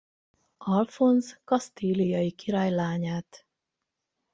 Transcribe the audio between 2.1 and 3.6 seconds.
király lányát.